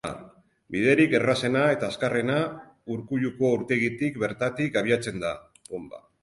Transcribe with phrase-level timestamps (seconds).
[0.75, 2.37] Biderik errazena eta azkarrena,
[2.95, 5.37] Urkuluko urtegitik bertatik abiatzen da.